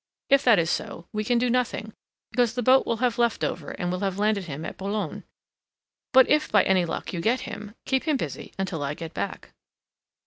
[0.31, 1.93] If that is so, we can do nothing,
[2.31, 5.25] because the boat will have left Dover and will have landed him at Boulogne,
[6.11, 9.51] but if by any luck you get him, keep him busy until I get back."